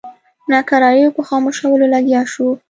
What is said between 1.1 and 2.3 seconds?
په خاموشولو لګیا